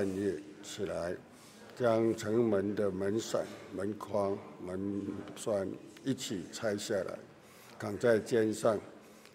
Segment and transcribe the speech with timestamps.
[0.00, 0.32] 半夜
[0.62, 1.12] 起来，
[1.74, 5.68] 将城门的门扇、门框、门栓
[6.04, 7.18] 一起拆下来，
[7.76, 8.78] 扛在肩上，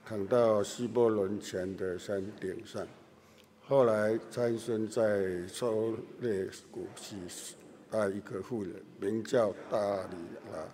[0.06, 2.88] 扛到希伯仑前的山顶上。
[3.68, 7.18] 后来参孙在抽勒谷西
[7.92, 8.72] 带一个妇人，
[9.02, 10.16] 名叫大利
[10.54, 10.66] 拉，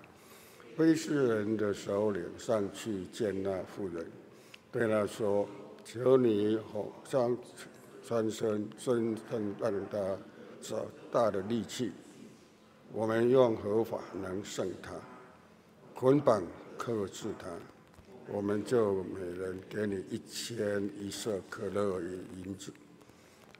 [0.78, 4.06] 非利士人的首领上去见那妇人，
[4.72, 5.50] 对他说
[5.84, 7.36] ：“求你吼上
[8.10, 10.18] 参孙，孙更让他
[10.60, 11.92] 找大的力气。
[12.92, 14.96] 我们用合法能胜他？
[15.94, 16.42] 捆绑
[16.76, 17.48] 克制他，
[18.28, 22.74] 我们就每人给你一千一色可乐与银子。”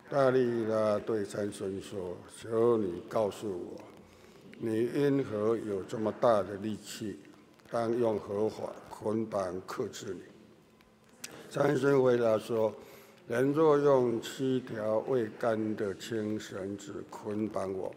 [0.10, 3.80] 大力拉对参孙说：“求你告诉我，
[4.58, 7.20] 你因何有这么大的力气？
[7.70, 10.22] 当用合法捆绑克制你？”
[11.52, 12.74] 参孙回答说
[13.30, 17.94] ：“人若用七条未干的青绳子捆绑我，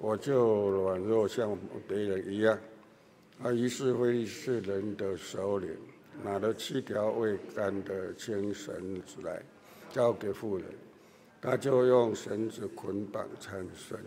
[0.00, 2.58] 我就软弱像别人一样。”
[3.40, 5.70] 啊，于是非利士人的首领
[6.24, 9.40] 拿了七条未干的青绳子来，
[9.92, 10.66] 交给妇人。
[11.40, 14.00] 他就用绳子捆绑参孙。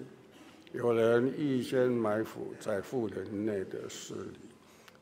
[0.74, 4.40] 有人预先埋伏在妇人内的室里。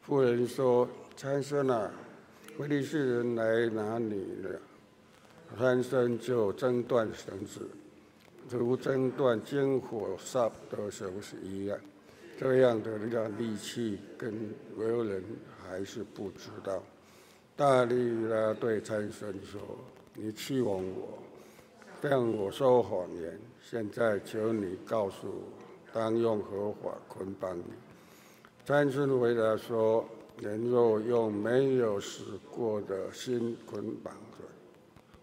[0.04, 1.92] 妇人说：“参孙啊，
[2.56, 4.14] 非利士人来拿你
[4.44, 4.60] 了。”
[5.58, 7.68] 参孙就挣断绳子，
[8.50, 11.80] 如挣断金火烧的绳子一样。
[12.38, 15.24] 这样的那力气，跟别人
[15.64, 16.84] 还是不知道。
[17.56, 19.62] 大力拉对参孙说
[20.14, 21.18] ：“你欺哄我。”
[22.04, 25.44] 向我说谎言，现在求你告诉我，
[25.94, 27.64] 当用何法捆绑你？
[28.66, 30.06] 参孙回答说：
[30.42, 34.14] 人若用没有死过的心捆绑，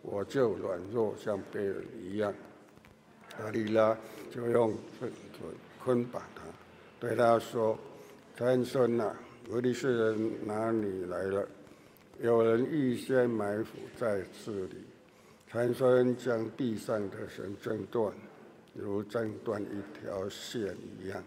[0.02, 2.34] 我就软弱像别人一样。
[3.38, 3.96] 大利拉
[4.30, 5.38] 就用绳子
[5.82, 6.42] 捆绑他，
[7.00, 7.78] 对他说：
[8.36, 9.16] 参孙啊，
[9.50, 11.48] 非利士人拿你来了，
[12.20, 14.84] 有人预先埋伏在这里。
[15.50, 18.12] 参孙将地上的绳挣断，
[18.74, 21.22] 如挣断一条线一样。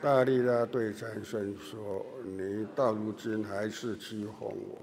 [0.00, 4.78] 大利拉对参孙说：“你到如今还是欺哄我，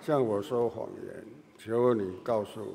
[0.00, 1.24] 向我说谎言。
[1.64, 2.74] 求你告诉我，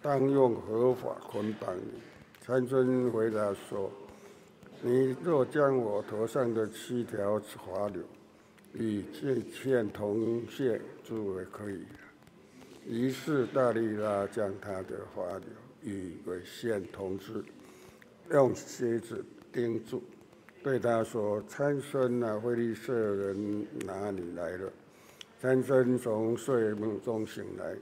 [0.00, 2.00] 当用何法捆绑你？”
[2.40, 3.90] 参孙回答说
[4.80, 8.00] ：“你若将我头上的七条发綹
[8.72, 11.84] 与这线铜线铸为可以。”
[12.88, 15.42] 于是大力拉将他的发綹
[15.82, 17.44] 与为线铜子，
[18.30, 20.02] 用楔子钉住，
[20.62, 24.72] 对他说：“参孙啊，非利士人哪里来了。”
[25.38, 27.76] 参孙从睡梦中醒来，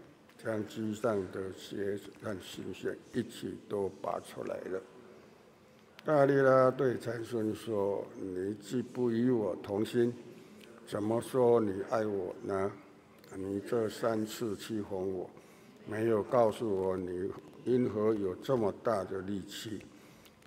[0.44, 4.80] 将机上的血和细线一起都拔出来了。
[6.04, 10.12] 大力拉对参孙说：“你既不与我同心，
[10.86, 12.70] 怎么说你爱我呢？”
[13.36, 15.28] 你这三次欺哄我，
[15.88, 17.28] 没有告诉我你
[17.64, 19.80] 因何有这么大的力气。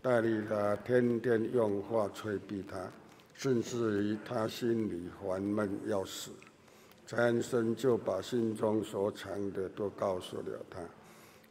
[0.02, 2.90] 大力拉天天用话催逼他，
[3.34, 6.32] 甚至于他心里烦闷要死。
[7.08, 10.82] 詹森就把心中所藏的都告诉了他，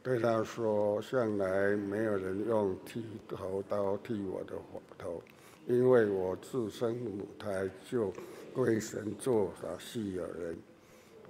[0.03, 4.53] 对他说：向来没有人用剃头刀剃我的
[4.99, 5.19] 头，
[5.65, 8.13] 因为我自生母胎就
[8.53, 10.57] 归神做法细耳人。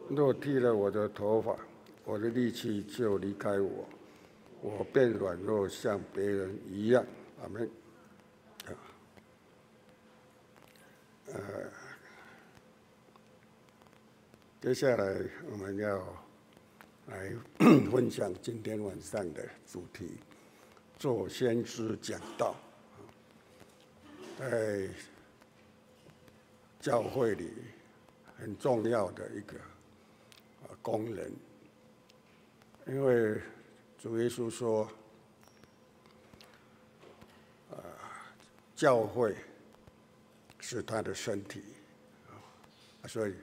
[0.10, 1.56] 若剃了我的头发，
[2.04, 3.88] 我的力气就离开我，
[4.62, 7.02] 我便软弱像别人一样。
[7.42, 7.70] 阿门。
[11.28, 11.40] 呃，
[14.68, 15.98] 接下来我们要
[17.06, 17.32] 来
[17.90, 20.18] 分享今天晚上的主题：
[21.00, 22.54] 做先知讲道。
[24.38, 24.90] 在
[26.82, 27.50] 教会里
[28.38, 29.56] 很重要的一个。
[30.82, 31.32] 工人，
[32.88, 33.42] 因为
[33.98, 34.84] 主耶稣说，
[37.72, 37.80] 啊，
[38.76, 39.34] 教会
[40.60, 41.64] 是他的身体，
[43.06, 43.34] 所以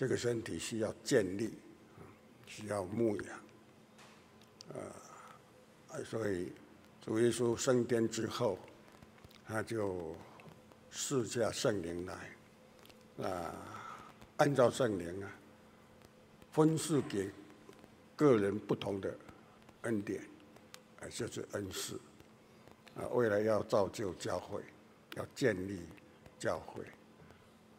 [0.00, 1.52] 这个身体需要建立，
[2.46, 3.38] 需要牧养，
[4.72, 6.50] 啊，所以
[7.02, 8.58] 主耶稣升天之后，
[9.44, 10.16] 他就
[10.90, 13.54] 赐下圣灵来，啊，
[14.38, 15.30] 按照圣灵啊。
[16.50, 17.30] 分赐给
[18.16, 19.14] 个人不同的
[19.82, 20.22] 恩典，
[21.00, 22.00] 啊，就是恩赐，
[22.96, 24.62] 啊，未来要造就教会，
[25.16, 25.82] 要建立
[26.38, 26.82] 教会，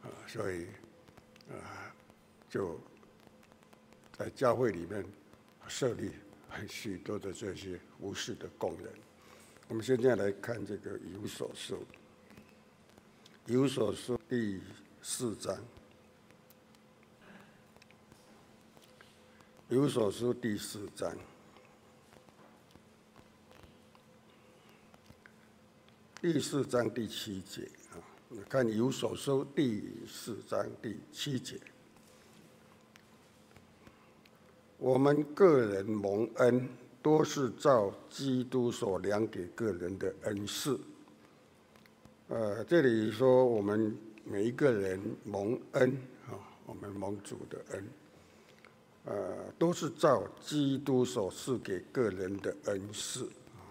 [0.04, 0.68] 啊，所以，
[1.50, 1.91] 啊，
[2.52, 2.78] 就
[4.18, 5.06] 在教会里面
[5.70, 6.12] 设立
[6.50, 8.94] 很许多的这些服事的工人。
[9.70, 11.82] 我们现在来看这个有所书，
[13.46, 14.60] 有所书第
[15.02, 15.58] 四章，
[19.70, 21.18] 有所书第四章。
[26.22, 27.64] 第四章第七节
[27.94, 27.96] 啊，
[28.50, 31.58] 看有所书第四章第七节，
[34.82, 36.68] 我们个人蒙恩，
[37.04, 40.80] 都是照基督所量给个人的恩赐。
[42.30, 45.92] 呃，这里说我们每一个人蒙恩
[46.26, 46.34] 啊，
[46.66, 47.88] 我们蒙主的恩，
[49.06, 53.62] 呃，都是照基督所赐给个人的恩赐啊。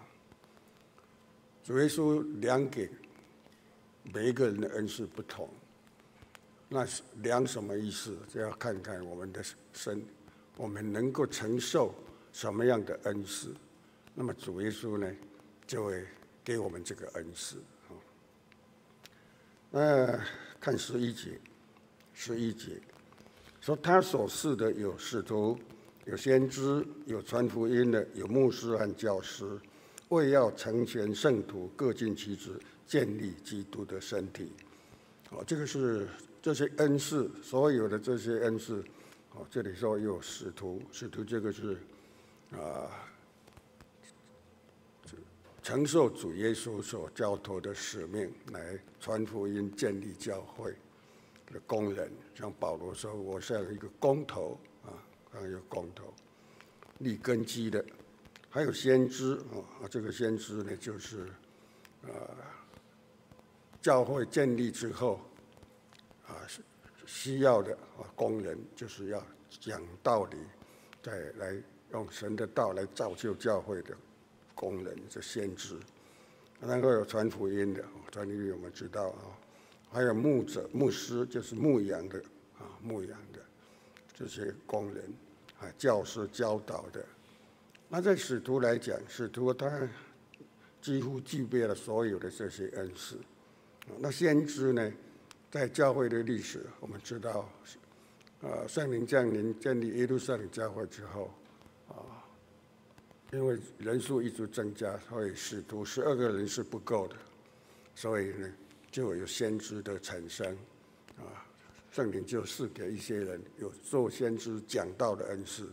[1.61, 2.89] 主耶稣量给
[4.13, 5.49] 每一个人的恩赐不同，
[6.69, 8.17] 那是量什么意思？
[8.33, 9.43] 就要看看我们的
[9.73, 10.01] 身，
[10.57, 11.93] 我们能够承受
[12.31, 13.53] 什么样的恩赐，
[14.13, 15.11] 那么主耶稣呢，
[15.65, 16.05] 就会
[16.43, 17.57] 给我们这个恩赐。
[19.69, 20.19] 那
[20.59, 21.39] 看十一节，
[22.13, 22.79] 十一节
[23.61, 25.57] 说他所赐的有使徒，
[26.05, 29.59] 有先知，有传福音的，有牧师和教师。
[30.09, 34.51] 为要成全圣徒，各尽其职，建立基督的身体。
[35.29, 36.05] 哦，这个是
[36.41, 38.83] 这些恩赐，所有的这些恩赐。
[39.33, 41.77] 哦，这里说有使徒，使徒这个是
[42.51, 42.91] 啊，
[45.63, 50.75] 承受主耶稣所交托的使命，来传福音、建立教会
[51.47, 52.11] 的工人。
[52.35, 54.91] 像保罗说：“我像一个工头啊，
[55.31, 56.13] 像一个工头，
[56.97, 57.83] 立根基的。”
[58.49, 59.35] 还有先知
[59.81, 61.27] 啊，这个先知呢，就是
[62.03, 62.09] 啊，
[63.81, 65.21] 教会建立之后
[66.27, 66.61] 啊是，
[67.13, 69.21] 需要的啊工人，就是要
[69.59, 70.37] 讲道理，
[71.03, 71.53] 再来
[71.91, 73.93] 用神的道来造就教会的
[74.55, 75.75] 工人，这先知。
[76.61, 79.37] 然后有传福音的，传福音我们知道啊，
[79.91, 82.17] 还有牧者、牧师，就是牧羊的
[82.57, 83.39] 啊，牧羊的
[84.13, 85.03] 这些工人
[85.59, 87.05] 啊，教师教导的。
[87.89, 89.87] 那在使徒来讲，使徒他
[90.81, 93.17] 几乎具备了所有的这些恩赐。
[93.99, 94.91] 那先知呢，
[95.51, 97.47] 在教会的历史，我们知道，
[98.41, 101.29] 啊，圣灵降临建立耶路撒冷教会之后，
[101.89, 101.93] 啊，
[103.33, 107.15] 因为人数一直增加，所以使徒十二个人是不够的，
[107.93, 108.49] 所以呢，
[108.89, 110.57] 就有先知的产生，
[111.17, 111.45] 啊，
[111.91, 115.69] 圣灵就赐给一些人有做先知讲道的恩赐，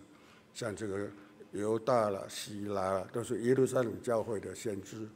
[0.53, 1.09] 像这个。
[1.53, 5.09] 犹大了、希拉了，都是耶路撒冷教会的先知。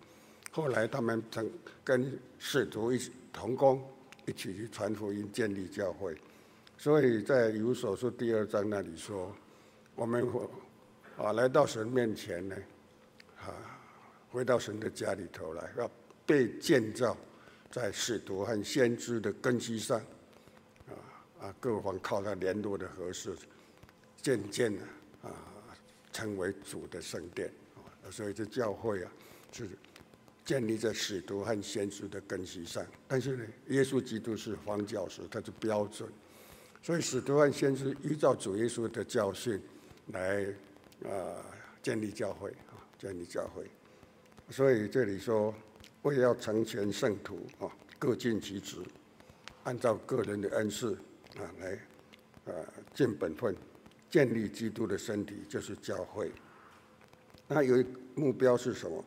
[0.50, 1.47] 后来他们曾
[1.85, 3.87] 跟使徒一起同工，
[4.26, 6.16] 一起去传福音、建立教会。
[6.76, 9.34] 所以在以弗所书第二章那里说，
[9.94, 10.26] 我们
[11.16, 12.56] 啊来到神面前呢，
[13.40, 13.54] 啊
[14.30, 15.90] 回到神的家里头来，要
[16.26, 17.16] 被建造
[17.70, 19.98] 在使徒和先知的根基上，
[20.88, 20.92] 啊
[21.40, 23.36] 啊各方靠他联络的合适，
[24.20, 24.82] 渐渐的
[25.22, 25.30] 啊。
[26.12, 29.10] 成为主的圣殿啊，所以这教会啊
[29.50, 29.66] 是
[30.44, 32.84] 建立在使徒和先知的根基上。
[33.06, 36.08] 但是呢，耶稣基督是方教师，他是标准，
[36.82, 39.60] 所以使徒和先知依照主耶稣的教训
[40.08, 40.46] 来
[41.04, 41.36] 啊
[41.82, 43.64] 建立教会啊，建立教会。
[44.50, 45.54] 所以这里说，
[46.02, 48.78] 为要成全圣徒啊，各尽其职，
[49.64, 50.94] 按照个人的恩赐
[51.37, 51.72] 啊来
[52.46, 52.52] 啊
[52.94, 53.54] 尽本分。
[54.11, 56.30] 建立基督的身体就是教会，
[57.49, 59.02] 那有一目标是什么？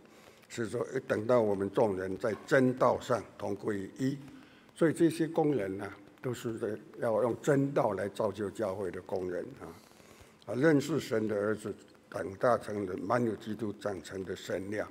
[0.47, 4.17] 是说等到我们众人在真道上同归于一，
[4.75, 9.65] 所以这些工人呢，都是要用真道来造就教会的工人啊，
[10.45, 11.73] 啊，认识神的儿子，
[12.09, 14.89] 长大成人，满有基督长成的身量，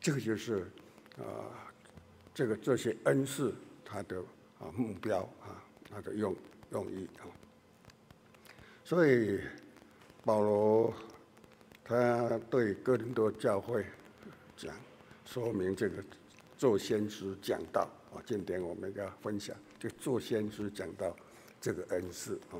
[0.00, 0.66] 这个就是
[1.18, 1.52] 啊，
[2.34, 4.18] 这个这些恩赐他的
[4.58, 6.34] 啊目标啊，他的用
[6.72, 7.28] 用意啊。
[8.82, 9.40] 所以
[10.24, 10.92] 保罗
[11.84, 13.84] 他对哥林多教会
[14.56, 14.74] 讲，
[15.24, 16.02] 说明这个
[16.56, 21.14] 做先知讲道啊，今天我们要分享就做先知讲道
[21.60, 22.58] 这个恩赐啊，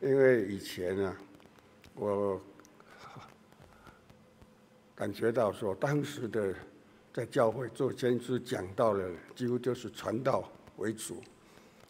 [0.00, 1.16] 因为以前呢，
[1.94, 2.40] 我
[4.94, 6.54] 感觉到说，当时的
[7.12, 11.22] 在教会做先知讲道的，几乎就是传道为主，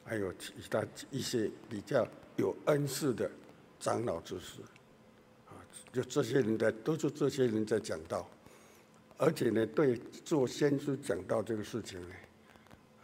[0.05, 2.07] 还有其他一些比较
[2.37, 3.31] 有恩赐的。
[3.83, 4.61] 长老之士，
[5.49, 5.59] 啊，
[5.93, 8.25] 就这些人在，都是这些人在讲道，
[9.23, 12.15] 而且呢，对做先知讲道这个事情呢，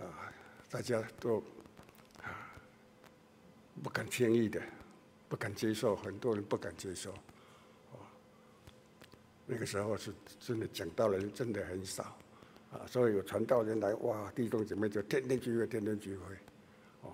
[0.00, 0.34] 啊，
[0.68, 1.38] 大家都
[2.20, 2.50] 啊
[3.80, 4.60] 不敢轻易的，
[5.28, 7.12] 不敢接受，很多人不敢接受，
[7.92, 8.02] 啊，
[9.46, 12.02] 那个时候是真的讲道人真的很少，
[12.72, 16.24] 啊，所以有传道人来，哇，弟兄姐妹就天天聚会，天天聚会，
[17.02, 17.12] 哦，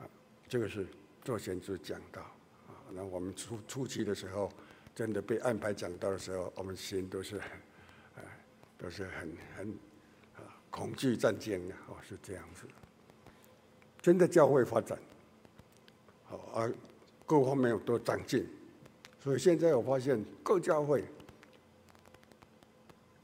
[0.00, 0.10] 啊，
[0.48, 0.84] 这个是
[1.22, 2.20] 做先知讲道，
[2.66, 4.50] 啊，那我们初初期的时候，
[4.92, 7.40] 真的被安排讲道的时候，我们心都是，
[8.84, 9.68] 就，是很很
[10.36, 12.66] 啊恐惧战争的，哦，是这样子，
[14.02, 14.98] 真的教会发展，
[16.24, 16.70] 好啊，
[17.24, 18.46] 各方面有多长进，
[19.22, 21.04] 所以现在我发现各教会。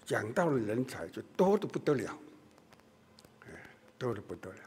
[0.06, 2.18] 讲道的人才就多得不得了，
[3.46, 4.58] 哎，多得不得了。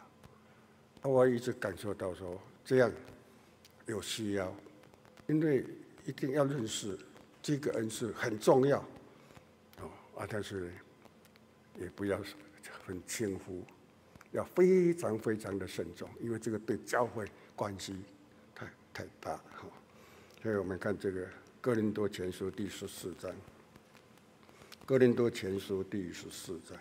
[1.02, 2.90] 我一直感受到说，这样
[3.86, 4.56] 有需要，
[5.28, 5.66] 因为
[6.06, 6.98] 一定要认识
[7.42, 8.80] 这个恩赐很重要，
[9.82, 10.72] 哦啊，但是
[11.80, 12.22] 也不要
[12.86, 13.64] 很轻忽，
[14.32, 17.26] 要非常非常的慎重，因为这个对教会
[17.56, 17.96] 关系
[18.54, 19.68] 太太大了哈。
[20.42, 21.26] 所以我们看这个
[21.62, 23.32] 《哥林多前书》第十四章。
[24.86, 26.78] 哥林多前书第十四章，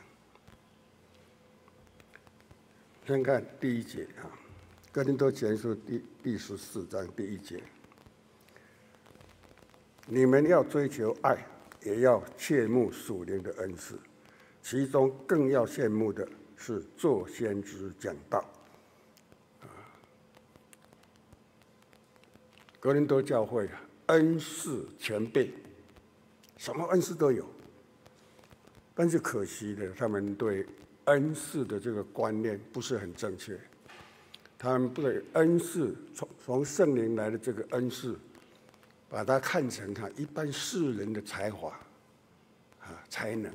[3.06, 4.26] 先看第一节啊。
[4.90, 7.62] 哥林多前书第第十四章第一节，
[10.08, 11.46] 你们要追求爱，
[11.84, 13.96] 也要切慕属灵的恩赐，
[14.62, 16.26] 其中更要羡慕的
[16.56, 18.38] 是做先知讲道。
[19.60, 19.66] 啊，
[22.78, 25.52] 哥林多教会啊恩赐全备，
[26.56, 27.44] 什么恩赐都有。
[28.94, 30.64] 但是可惜的，他们对
[31.06, 33.58] 恩赐的这个观念不是很正确。
[34.56, 38.16] 他们不对恩赐从从圣灵来的这个恩赐，
[39.08, 41.70] 把它看成他一般世人的才华
[42.80, 43.52] 啊才能。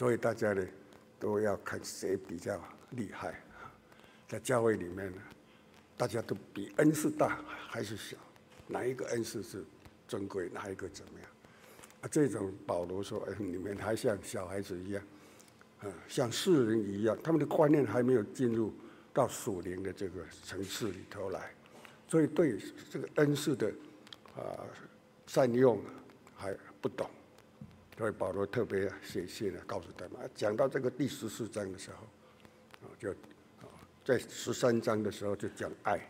[0.00, 0.66] 所以大家呢
[1.18, 2.58] 都要看谁比较
[2.92, 3.38] 厉害。
[4.26, 5.20] 在教会里面呢，
[5.94, 7.38] 大家都比恩赐大
[7.68, 8.16] 还是小？
[8.66, 9.62] 哪一个恩赐是
[10.08, 10.48] 尊贵？
[10.54, 11.28] 哪一个怎么样？
[12.00, 15.04] 啊，这种保罗说：“哎，你们还像小孩子一样，
[15.80, 18.72] 啊，像世人一样，他们的观念还没有进入
[19.12, 21.52] 到属灵的这个层次里头来，
[22.08, 23.70] 所以对这个恩赐的
[24.34, 24.64] 啊
[25.26, 25.78] 善用
[26.34, 27.06] 还不懂。
[28.00, 30.30] 所以保罗特别写信来告诉他们。
[30.34, 33.10] 讲到这个第十四章的时候，就
[33.60, 33.68] 啊
[34.02, 36.00] 在十三章的时候就讲爱，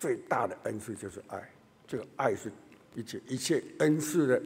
[0.00, 1.48] 最大的恩赐就是爱，
[1.86, 2.50] 这个爱是
[2.96, 4.42] 一切一切恩赐的。”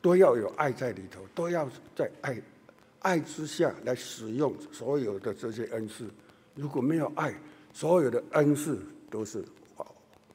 [0.00, 2.40] 都要有爱在里头，都要在爱
[3.00, 6.08] 爱之下来使用所有的这些恩赐。
[6.54, 7.34] 如果没有爱，
[7.74, 8.80] 所有的恩赐
[9.10, 9.44] 都是，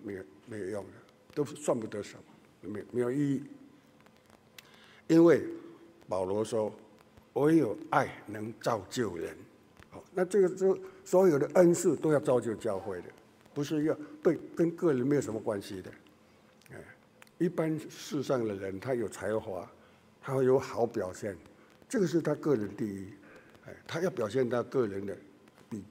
[0.03, 0.91] 没有没有用的，
[1.33, 2.15] 都算不得什
[2.61, 3.43] 么，没没有意义。
[5.07, 5.43] 因为
[6.07, 6.71] 保罗说，
[7.33, 9.35] 唯有爱能造就人。
[9.89, 13.07] 好，那这个这所有的恩赐都要造就教会的，
[13.53, 15.91] 不是要对跟个人没有什么关系的。
[16.71, 16.77] 哎
[17.37, 19.69] 一般世上的人，他有才华，
[20.21, 21.37] 他会有好表现，
[21.89, 23.09] 这个是他个人第一，
[23.65, 25.17] 哎，他要表现他个人的
[25.69, 25.83] 比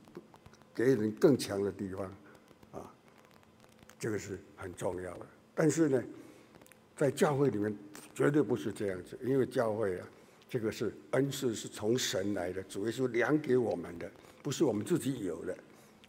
[0.74, 2.06] 别人更强的地方，
[2.72, 2.90] 啊，
[3.98, 5.26] 这个是很重要的。
[5.54, 6.02] 但是呢，
[6.96, 7.74] 在教会里面
[8.14, 10.06] 绝对不是这样子，因为教会啊，
[10.48, 14.10] 这个是恩赐是从神来的，主耶稣量给我们的，
[14.42, 15.52] 不是我们自己有的，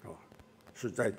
[0.03, 0.13] 啊，
[0.73, 1.11] 是在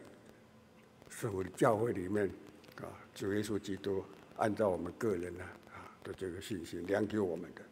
[1.09, 2.31] 是我的教会里面。
[2.77, 4.05] 啊，主耶稣基督
[4.37, 7.63] 按照我们个人呢啊的这个信心量给我们的，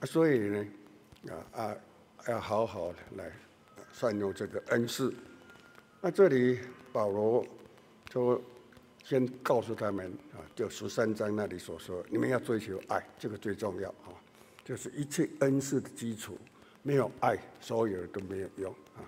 [0.00, 0.66] 啊，所以呢
[1.28, 1.76] 啊啊
[2.26, 3.30] 要好好的来
[3.92, 5.12] 善用这个恩赐。
[6.00, 6.58] 那这里
[6.90, 7.44] 保罗
[8.08, 8.42] 就
[9.02, 14.14] 先告诉他们啊，就十三章那里所说，你们要追求爱，这个最重要啊，
[14.64, 16.38] 就是一切恩赐的基础，
[16.82, 19.02] 没有爱，所有的都没有用啊。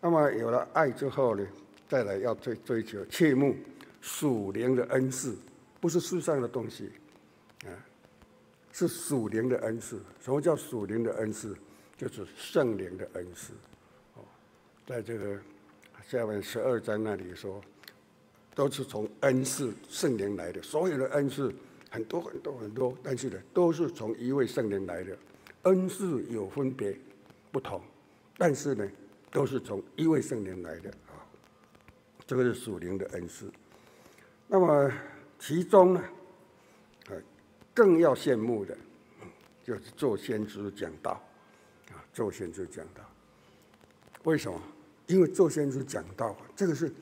[0.00, 1.46] 那么有了爱之后呢，
[1.88, 3.54] 再来要追追求切慕。
[4.06, 5.34] 属灵的恩赐，
[5.80, 6.92] 不是世上的东西，
[7.64, 7.72] 啊，
[8.70, 9.98] 是属灵的恩赐。
[10.20, 11.56] 什么叫属灵的恩赐？
[11.96, 13.54] 就是圣灵的恩赐。
[14.12, 14.20] 哦，
[14.86, 15.40] 在这个
[16.06, 17.62] 下面十二章那里说，
[18.54, 20.62] 都是从恩赐圣灵来的。
[20.62, 21.52] 所有的恩赐
[21.90, 25.16] 很多很多很多，但是呢，都是从一位圣灵来的。
[25.62, 26.96] 恩赐有分别
[27.50, 27.80] 不同，
[28.36, 28.88] 但是呢，
[29.30, 31.18] 都是从一位圣灵来的啊。
[32.26, 33.50] 这个是属灵的恩赐。
[34.46, 34.92] 那么
[35.38, 36.04] 其中呢，
[37.08, 37.16] 呃，
[37.72, 38.76] 更要羡慕的，
[39.62, 41.12] 就是做先知讲道，
[41.90, 43.02] 啊，做先知讲道。
[44.24, 44.60] 为什么？
[45.06, 46.92] 因为做先知讲道，这个是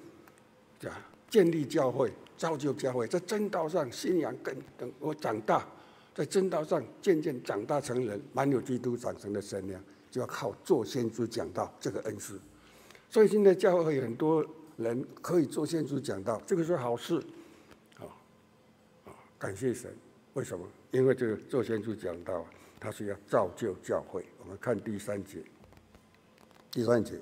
[0.81, 0.93] 讲
[1.33, 5.67] 建立教会、造就教会，在正道上信仰跟等我长大，
[6.15, 12.39] 在正道上渐渐长大成人，满有基督长成的身量，就要靠做先知讲道这个恩赐。
[13.09, 14.47] 所以现在教会很多。
[14.79, 17.23] 人可以做先知讲道，这个是好事，
[17.99, 18.09] 啊，
[19.05, 19.95] 啊，感谢神，
[20.33, 20.67] 为什么？
[20.91, 22.45] 因为这个做先书讲到，
[22.81, 24.25] 他是要造就教会。
[24.41, 25.45] 我们看第三节，
[26.71, 27.21] 第三节，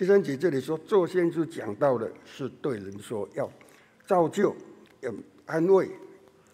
[0.00, 3.46] 第三节这里说，做先知讲到的是对人说，要
[4.06, 4.56] 造就，
[5.02, 5.12] 要
[5.44, 5.90] 安慰，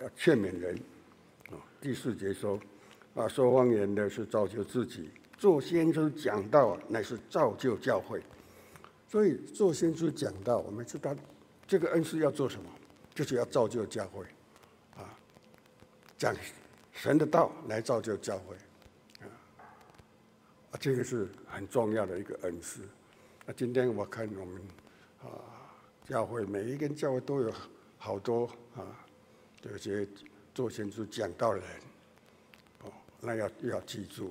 [0.00, 0.74] 要劝勉人。
[1.50, 2.58] 啊，第四节说，
[3.14, 5.08] 啊，说方言的是造就自己。
[5.38, 8.20] 做先知讲道乃是造就教会。
[9.06, 11.14] 所以做先知讲道，我们知道
[11.68, 12.68] 这个恩师要做什么，
[13.14, 14.24] 就是要造就教会。
[14.96, 15.06] 啊
[16.18, 16.34] 讲
[16.90, 18.56] 神的道来造就教会，
[19.20, 19.30] 啊，
[20.80, 22.80] 这个是很重要的一个恩师。
[23.46, 24.60] 那今天我看我们
[25.22, 25.72] 啊，
[26.04, 27.54] 教会每一个教会都有
[27.96, 29.06] 好多啊，
[29.60, 30.06] 这些
[30.52, 31.68] 做先知讲道的人，
[32.82, 34.28] 哦，那要要记住，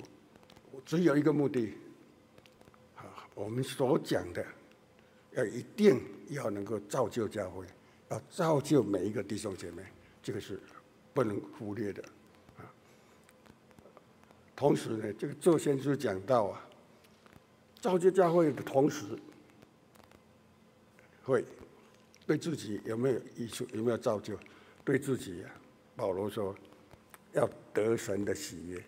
[0.85, 1.73] 只有一个目的，
[2.95, 4.45] 啊，我们所讲的
[5.31, 7.65] 要一定要能够造就教会，
[8.09, 9.83] 要造就每一个弟兄姐妹，
[10.21, 10.59] 这个是。
[11.13, 12.03] 不能忽略的，
[12.57, 12.67] 啊！
[14.53, 16.64] 同时呢，这个做先知讲道啊，
[17.85, 19.05] 造就教会的同时，
[21.23, 21.45] 会
[22.25, 23.63] 对自己有没有益处？
[23.73, 24.35] 有没有造就？
[24.83, 25.53] 对自己啊，
[25.95, 26.55] 保罗说
[27.33, 28.83] 要得神的喜悦。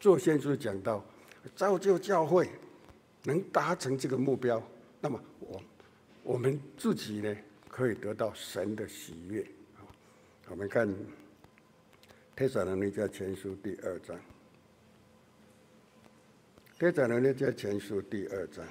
[0.00, 1.04] 做先知讲到，
[1.54, 2.48] 造就教会
[3.24, 4.62] 能达成这个目标，
[5.02, 5.62] 那么我
[6.22, 7.36] 我们自己呢，
[7.68, 9.46] 可以得到神的喜悦。
[10.48, 10.88] 我们看。
[12.36, 14.16] 《帖撒罗尼迦前书》第二章，
[16.76, 18.66] 《帖撒罗尼迦前书》第二章，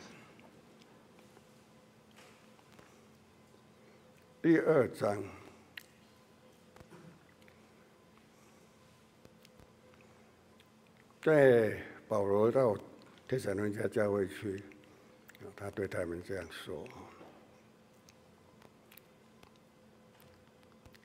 [4.42, 5.24] 第二章，
[11.22, 12.78] 在保罗到
[13.26, 14.62] 帖撒罗尼迦教会去，
[15.56, 16.86] 他对他们这样说：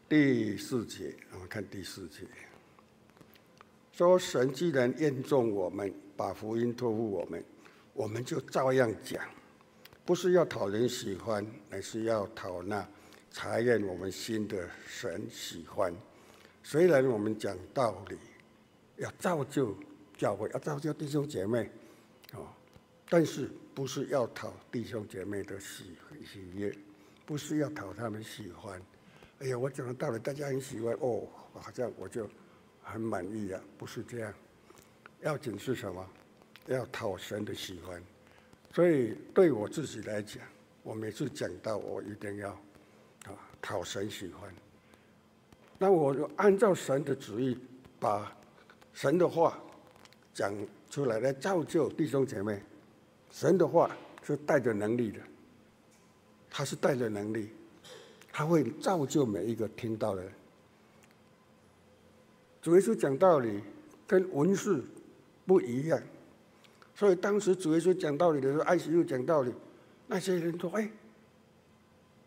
[0.09, 2.27] 第四节，我们看第四节。
[3.93, 7.45] 说神既然验中我们，把福音托付我们，
[7.93, 9.25] 我们就照样讲，
[10.05, 12.85] 不是要讨人喜欢，而是要讨那
[13.31, 15.95] 查验我们心的神喜欢。
[16.65, 18.19] 虽然我们讲道理，
[18.97, 19.73] 要造就
[20.17, 21.71] 教会，要造就弟兄姐妹，
[22.35, 22.49] 哦，
[23.09, 26.77] 但是不是要讨弟兄姐妹的喜喜悦，
[27.25, 28.83] 不是要讨他们喜欢。
[29.39, 32.29] 哎呀，我讲的道理大家很喜欢哦，好像我就。
[32.91, 34.33] 很满意啊，不是这样。
[35.21, 36.09] 要紧是什么？
[36.69, 38.03] 要讨神的喜欢。
[38.73, 40.43] 所以对我自己来讲，
[40.83, 42.51] 我每次讲到，我一定要
[43.25, 44.55] 啊讨神喜欢。
[45.79, 47.59] 那我就按照神的旨意，
[47.99, 48.37] 把
[48.93, 49.59] 神的话
[50.33, 50.53] 讲
[50.91, 52.61] 出来，来造就弟兄姐妹。
[53.31, 55.21] 神的话是带着能力的，
[56.51, 57.51] 他是带着能力，
[58.33, 60.33] 他会造就每一个听到的人。
[62.61, 63.63] 主耶稣讲道理
[64.07, 64.83] 跟文士
[65.47, 66.03] 不一样，
[66.99, 69.55] 所以当时主耶稣讲道理的时候，安息日讲道理，
[70.09, 70.91] 那些人说：“哎，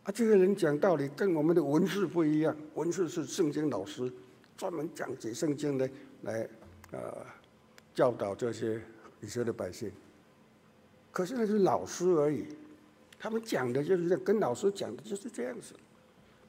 [0.04, 2.56] 啊，这个人讲道理跟我们的文士不一样。
[2.76, 4.10] 文士是圣经老师，
[4.56, 5.90] 专门讲解圣经的，
[6.22, 6.48] 来
[6.92, 7.18] 呃
[7.94, 8.82] 教导这些
[9.20, 9.92] 以色列百姓。
[11.12, 12.46] 可是那是老师而已，
[13.20, 15.74] 他们讲的就是跟老师讲的就是这样子，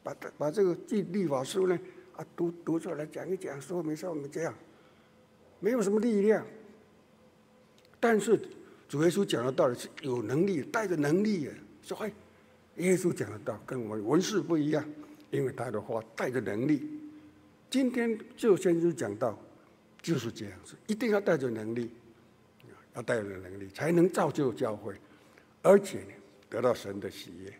[0.05, 1.77] 把把这个记律法书呢。”
[2.15, 4.55] 啊，读读出来讲一讲，说明说明这样，
[5.59, 6.47] 没有什么力量。
[8.03, 8.37] 但是
[8.88, 11.53] 主耶稣讲的道理是有能力，带着能力的。
[11.85, 12.12] 说哎，
[12.79, 14.85] 耶稣讲的道跟我们文士不一样，
[15.31, 16.83] 因为他的话带着能力。
[17.71, 19.38] 今天就先生讲到
[20.03, 21.93] 就是这样子，一定要带着能力，
[22.97, 24.97] 要带着能力才能造就教会，
[25.62, 26.05] 而且
[26.51, 27.55] 得到神的喜悦。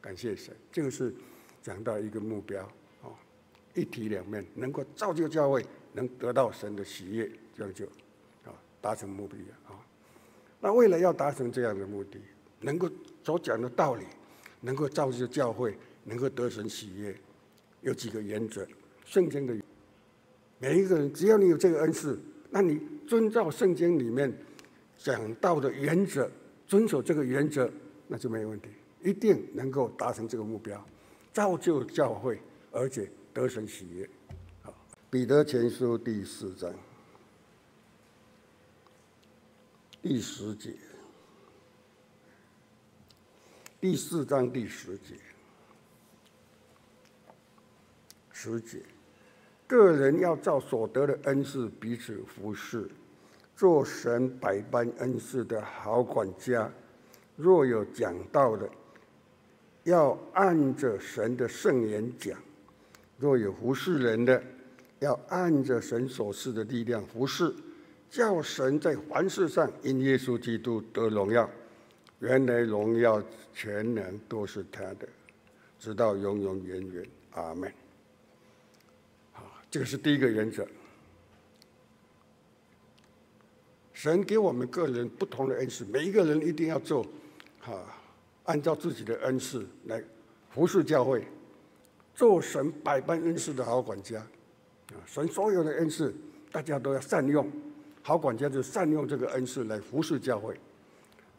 [0.00, 1.12] 感谢神，这个是
[1.62, 2.62] 讲到一个目标
[3.02, 3.12] 哦。
[3.74, 7.88] 一体两面，能够造就教会，能得到神的喜悦，这样就
[8.84, 9.72] 达成目的啊。
[10.60, 12.20] 那为了要达成这样的目的，
[12.60, 12.86] 能够
[13.22, 14.04] 所讲的道理，
[14.60, 17.16] 能够造就教会，能够得神喜悦，
[17.80, 18.66] 有几个原则。
[19.06, 19.56] 圣经的
[20.58, 22.20] 每一个人，只要你有这个恩赐，
[22.50, 24.30] 那你遵照圣经里面
[24.98, 26.30] 讲道的原则，
[26.66, 27.70] 遵守这个原则，
[28.06, 28.68] 那就没有问题，
[29.02, 30.84] 一定能够达成这个目标，
[31.32, 32.38] 造就教会，
[32.70, 33.10] 而且。
[33.34, 34.08] 得神喜悦。
[34.62, 34.72] 好，
[35.10, 36.72] 彼得前书第四章
[40.04, 40.70] 第十节，
[43.80, 45.14] 第四章第十节，
[48.30, 48.82] 十节，
[49.66, 52.86] 个人要照所得的恩赐彼此服侍，
[53.56, 56.70] 做神百般恩赐的好管家。
[57.34, 58.68] 若有讲道的，
[59.84, 62.38] 要按着神的圣言讲。
[63.16, 64.44] 若有服侍人的，
[64.98, 67.50] 要按着神所赐的力量服侍，
[68.14, 71.50] 叫神在凡事上因耶稣基督得荣耀。
[72.20, 73.20] 原来荣耀
[73.52, 75.08] 全能都是他的，
[75.80, 77.04] 直到永永远远。
[77.32, 77.70] 阿门。
[79.32, 80.64] 好，这个是第一个原则。
[83.92, 87.04] 神给我们个人不同的恩赐，每一个人一定要做，
[87.60, 87.84] 哈，
[88.44, 90.00] 按照自己的恩赐来
[90.50, 91.26] 服侍教会，
[92.14, 94.20] 做神百般恩赐的好管家，
[94.90, 96.14] 啊，神所有的恩赐，
[96.52, 97.50] 大家都要善用，
[98.06, 100.54] 好管家就善用这个恩赐来服侍教会。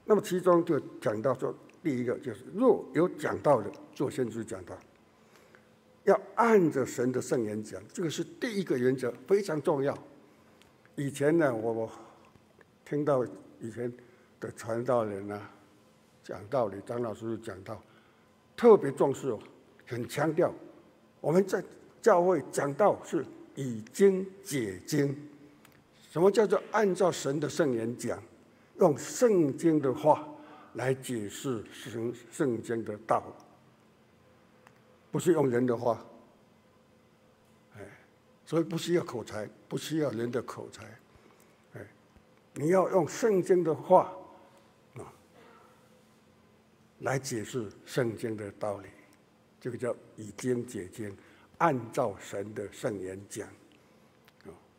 [0.03, 4.75] 那么其中就讲到说，第一个就是若有讲道的做先知讲道，
[6.05, 9.97] 要按着神的圣言讲，这个是第一个原则，非常重要。
[10.95, 11.91] 以前呢，我我。
[12.87, 13.25] 听到
[13.59, 13.91] 以前
[14.39, 15.49] 的传道人啊
[16.23, 17.81] 讲道理，张老师就讲到，
[18.55, 19.39] 特别重视哦，
[19.87, 20.53] 很强调
[21.19, 21.63] 我们在
[21.99, 23.25] 教会讲道是
[23.55, 25.17] 以经解经。
[26.15, 28.17] 什么叫做按照神的圣言讲？
[28.79, 30.25] 用圣经的话
[30.75, 33.21] 来解释圣圣经的道，
[35.11, 36.01] 不是用人的话。
[37.75, 37.81] 哎，
[38.45, 40.85] 所以不需要口才，不需要人的口才。
[41.73, 41.85] 哎
[42.53, 44.13] 你要用圣经的话
[44.93, 45.11] 啊
[46.99, 48.87] 来解释圣经的道理，
[49.59, 51.13] 这个叫以经解经，
[51.57, 53.45] 按照神的圣言讲。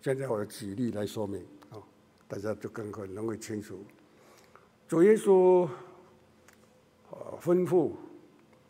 [0.07, 1.83] 现在我举例来说明啊，
[2.29, 3.85] 大家就更可能会清楚。
[4.87, 5.66] 主耶稣
[7.11, 7.90] 啊吩咐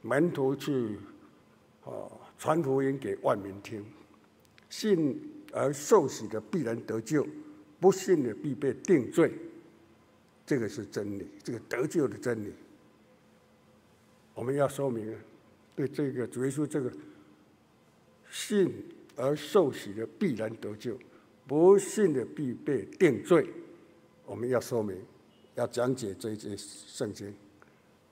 [0.01, 0.99] 门徒去
[1.85, 3.85] 啊传福音给万民听，
[4.71, 7.27] 信而受洗的必然得救。
[7.79, 9.31] 不信的必被定罪，
[10.47, 12.51] 这个是真理，这个得救的真理。
[14.33, 15.15] 我们要说明，
[15.75, 16.91] 对这个主耶稣这个
[18.31, 18.73] 信
[19.17, 20.99] 而受洗的必然得救，
[21.47, 23.49] 不信的必被定罪。
[24.25, 25.01] 我们要说明，
[25.55, 27.35] 要讲解这一节圣经，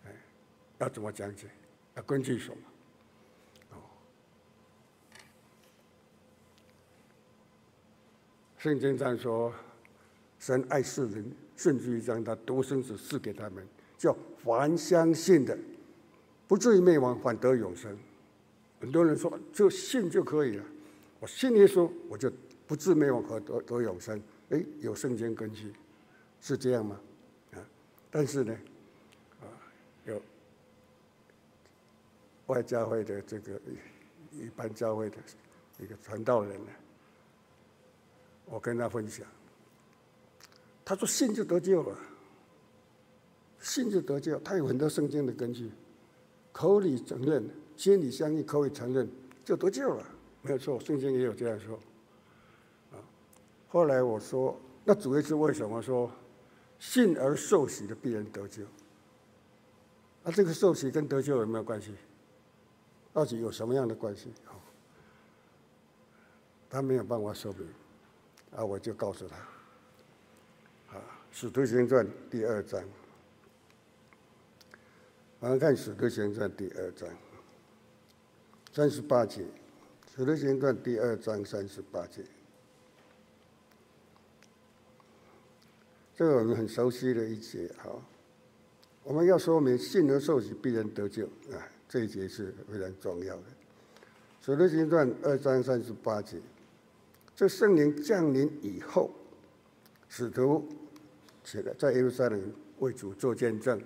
[0.05, 0.11] 哎，
[0.79, 1.49] 要怎么讲解？
[1.95, 2.57] 要根据什么？
[8.57, 9.53] 圣经上说，
[10.39, 13.63] 神爱世人，甚至于将他独生子赐给他们，
[13.99, 15.55] 叫凡相信的，
[16.49, 17.95] 不至于灭亡，反得永生。
[18.81, 20.65] 很多人说，就信就可以了，
[21.21, 22.33] 我信耶稣，我就
[22.75, 24.21] 不至灭亡和得得永生。
[24.51, 25.73] 哎，有圣经根据，
[26.41, 27.01] 是这样吗？
[27.53, 27.63] 啊，
[28.11, 28.59] 但是呢，
[29.41, 29.47] 啊，
[30.07, 30.21] 有
[32.47, 33.61] 外教会的这个
[34.33, 35.19] 一般教会的
[35.79, 36.73] 一个传道人呢。
[38.47, 39.25] 我跟他分享，
[40.85, 41.97] 他说信就得救了，
[43.61, 44.37] 信就得救。
[44.41, 45.71] 他有很多圣经的根据，
[46.51, 49.09] 口里承认，心里相信，口里承认
[49.45, 50.05] 就得救了，
[50.43, 50.81] 没有错。
[50.81, 51.79] 圣经也有这样说。
[53.75, 56.09] 后来我说，那主要是为什么说
[56.79, 58.63] 信而受洗的必然得救？
[60.23, 61.93] 那这个受洗跟得救有没有关系？
[63.13, 64.33] 到底有什么样的关系？
[64.47, 64.55] 哦
[66.71, 67.67] 他没有办法说明。
[68.57, 69.37] 啊，我就告诉他，
[70.97, 70.97] 啊，
[71.33, 72.81] 《使徒行传》第二章，
[75.41, 77.09] 我们看《使徒行传》第二章
[78.73, 79.43] 三十八节，
[80.15, 82.23] 《使徒行传》第二章三十八节，
[86.17, 87.91] 这个我们很熟悉的一节，哈，
[89.03, 93.43] 我们要说明信而受洗必然得救啊，这一节是非常重要的，
[94.41, 96.39] 《使徒行传》二章三十八节。
[97.35, 99.11] 这圣灵降临以后，
[100.09, 100.65] 使徒
[101.43, 102.41] 起来在耶路撒冷
[102.79, 103.81] 为主做见证。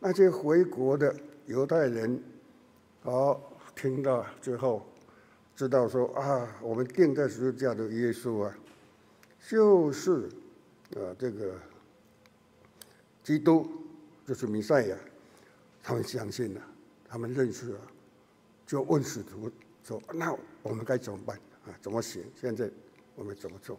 [0.00, 1.14] 那些回国的
[1.46, 2.20] 犹太人，
[3.02, 3.40] 好
[3.76, 4.84] 听到之后，
[5.54, 8.52] 知道说啊，我们定在十字架的耶稣啊，
[9.48, 10.28] 就是
[11.00, 11.54] 啊这个
[13.22, 13.66] 基督，
[14.26, 14.96] 就是弥赛亚。
[15.84, 16.60] 他们相信了，
[17.08, 17.80] 他们认识了，
[18.64, 19.50] 就问使徒
[19.82, 22.22] 说：“那我们该怎么办？”啊，怎么行？
[22.40, 22.70] 现在
[23.16, 23.76] 我们怎么做？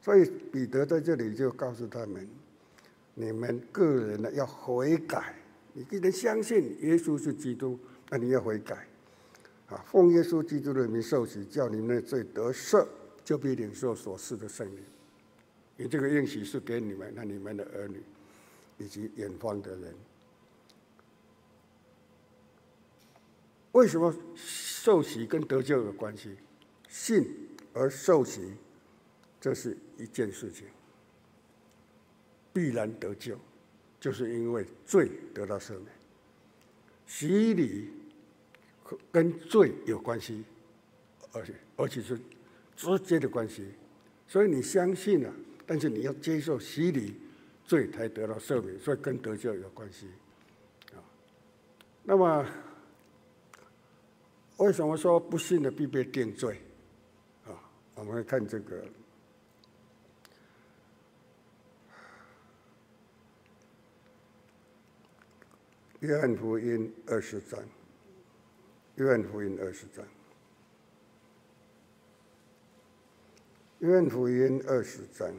[0.00, 2.28] 所以彼得在这里就告诉他们：
[3.14, 5.36] 你们个人呢要悔改。
[5.72, 8.88] 你既然相信耶稣是基督，那你要悔改。
[9.68, 12.84] 啊，奉耶稣基督的名受洗，叫你们的罪得赦，
[13.22, 14.82] 就必领受所赐的圣灵。
[15.80, 18.02] 你这个应许是给你们，那你们的儿女
[18.76, 19.94] 以及远方的人。
[23.72, 26.36] 为什么受洗跟得救有关系？
[26.86, 27.24] 信
[27.72, 28.52] 而受洗，
[29.40, 30.66] 这是一件事情，
[32.52, 33.38] 必然得救，
[33.98, 35.86] 就是因为罪得到赦免。
[37.06, 37.90] 洗礼
[39.10, 40.44] 跟罪有关系，
[41.32, 42.20] 而且而且是
[42.76, 43.72] 直接的关系。
[44.28, 45.32] 所以你相信了，
[45.70, 47.14] 但是你要接受洗礼，
[47.64, 50.08] 罪才得到赦免，所以跟得救有关系。
[50.92, 50.98] 啊，
[52.02, 52.44] 那么
[54.56, 56.60] 为什么说不信的必被定罪？
[57.46, 57.54] 啊，
[57.94, 58.84] 我们来看这个。
[66.00, 67.62] 约翰福音二十章，
[68.96, 70.04] 约翰福音二十章，
[73.78, 75.32] 约翰福音二十章，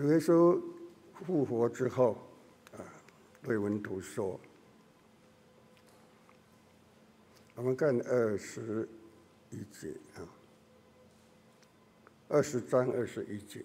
[0.00, 0.58] 主耶稣
[1.26, 2.16] 复活之后，
[2.72, 2.80] 啊，
[3.42, 4.40] 对门徒说，
[7.54, 8.88] 我们看二十
[9.50, 10.24] 一节啊，
[12.28, 13.62] 二十章二十一节。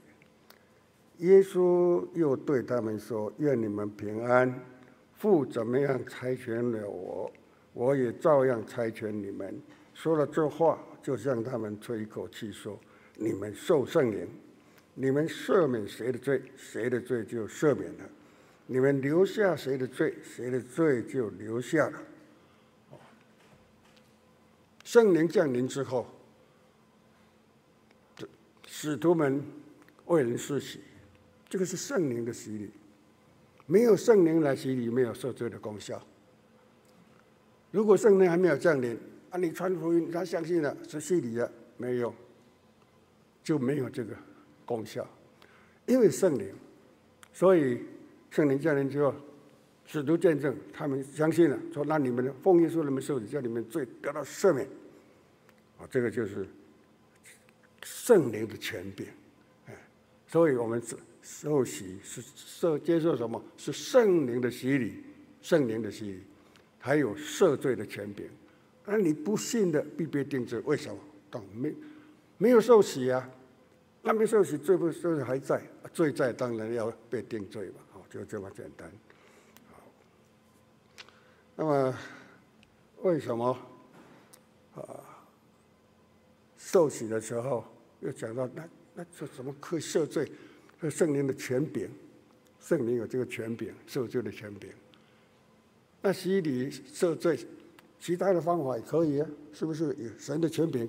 [1.20, 4.54] 耶稣又对他们说：“愿你们平安。
[5.14, 7.32] 父怎么样差遣了我，
[7.72, 9.58] 我也照样差遣你们。”
[9.96, 12.78] 说了这话，就向他们吹一口气，说
[13.16, 14.28] ：“你们受圣灵。
[14.96, 18.06] 你们赦免谁的罪，谁的罪就赦免了；
[18.66, 22.02] 你们留下谁的罪，谁的罪就留下了。”
[24.84, 26.08] 圣灵降临之后，
[28.66, 29.44] 使徒们
[30.06, 30.80] 为人施洗。
[31.50, 32.70] 这个是圣灵的洗礼，
[33.66, 36.02] 没有圣灵来洗礼，没有赦罪的功效。
[37.72, 38.98] 如果圣灵还没有降临，
[39.30, 42.14] 啊，你传福音，他相信了，是洗礼了，没有，
[43.44, 44.16] 就没有这个
[44.66, 45.08] 功效。
[45.86, 46.54] 因为圣灵，
[47.32, 47.80] 所以
[48.32, 49.14] 圣灵降临之后，
[49.86, 54.68] 使徒见证，他们相信了，说那你们奉耶稣的名受洗，叫你们罪得到赦免。
[55.78, 56.48] 啊，这个就是
[57.84, 59.06] 圣灵的权柄，
[59.68, 59.74] 哎，
[60.28, 60.96] 所以我们是。
[61.28, 63.44] 受洗是受接受什么？
[63.58, 65.04] 是圣灵的洗礼，
[65.42, 66.20] 圣灵的洗礼，
[66.78, 68.30] 还有赦罪的权柄。
[68.86, 71.00] 而你不信的必被定罪，为什么？
[71.32, 71.74] 当没
[72.38, 73.28] 没有受洗啊？
[74.08, 75.60] 那没受洗，罪不罪还在？
[75.92, 77.76] 罪在，当然要被定罪嘛？
[77.92, 78.88] 好，就这么简单。
[79.72, 79.82] 好，
[81.56, 81.98] 那么
[83.02, 83.58] 为什么
[84.76, 85.02] 啊？
[86.56, 87.66] 受洗的时候
[88.02, 88.64] 又讲到那
[88.94, 90.32] 那这怎么可以赦罪？
[90.88, 91.90] 圣灵的权柄，
[92.62, 94.70] 圣灵有这个权柄，赦罪的权柄。
[96.00, 97.40] 那洗礼赦罪，
[98.00, 99.86] 其他的方法也可以啊，是不是？
[99.98, 100.88] 有神的权柄，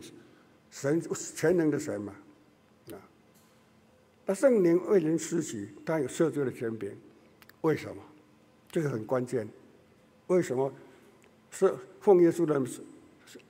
[0.71, 1.01] 神
[1.35, 2.15] 全能的神嘛，
[4.27, 6.95] 那圣灵为人施洗，他有赦罪的权柄，
[7.63, 8.03] 为什么？
[8.71, 9.49] 这个很关键。
[10.27, 10.71] 为什么？
[11.51, 12.61] 是奉耶稣的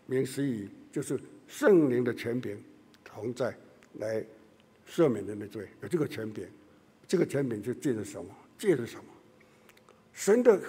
[0.06, 2.62] 名洗，就是圣灵的权柄
[3.02, 3.52] 同在
[3.94, 4.24] 来。
[4.88, 6.46] 赦免人的罪，有这个权柄，
[7.08, 8.30] 这个权柄就借着什么？
[8.56, 9.04] 借着什么？
[10.12, 10.60] 神的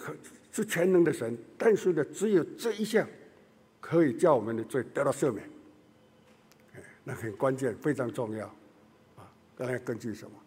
[0.51, 3.07] 是全能的神，但是呢，只有这一项
[3.79, 5.47] 可以叫我们的罪得到赦免。
[7.03, 8.51] 那很关键，非常重要！
[9.57, 10.37] 当然根据什么？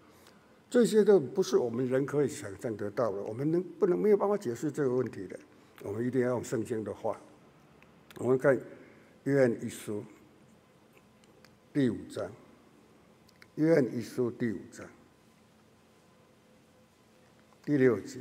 [0.70, 5.38] 这些都不是我们人可以想象得到的，我们能不能没有办法解释这个问题的？
[5.82, 7.20] 我们一定要用圣经的话。
[8.18, 8.56] 我们看
[9.24, 10.04] 约翰一书
[11.72, 12.30] 第五章。
[13.56, 14.86] 约翰一书第五章
[17.64, 18.20] 第六节，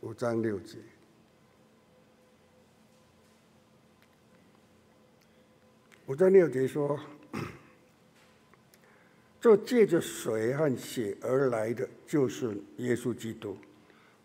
[0.00, 0.78] 五章六节，
[6.06, 6.98] 五章六节说
[9.40, 13.56] ：“这借着水和血而来的，就是耶稣基督，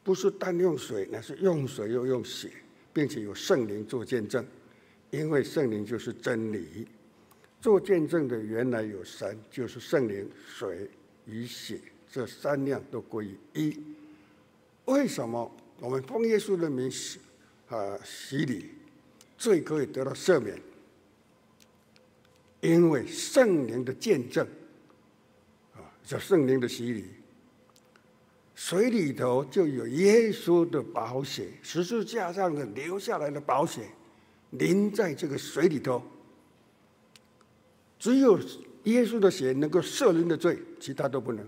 [0.04, 2.52] 不是单用水，乃是用水又用血，
[2.92, 4.46] 并且有圣灵做见证，
[5.12, 6.88] 因为圣灵就是真理。”
[7.62, 10.90] 做见证的原来有三，就是圣灵、水
[11.26, 11.80] 与血，
[12.12, 13.80] 这三样都归于一。
[14.84, 15.50] 为什么
[15.80, 17.20] 我们奉耶稣的名洗
[17.70, 18.72] 啊洗礼，
[19.38, 20.60] 罪可以得到赦免？
[22.60, 24.46] 因为圣灵的见证，
[26.04, 27.06] 叫圣灵的洗礼，
[28.56, 33.88] 水里头就有耶稣的宝血，十字架上的流下来的宝血，
[34.52, 36.04] 淋在这个水里头。
[37.98, 38.38] 只有
[38.84, 41.48] 耶稣的血能够赦人的罪，其他都不能。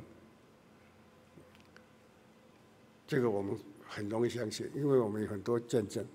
[3.05, 6.05] 这个我们很容易相信，因为我们有很多见证。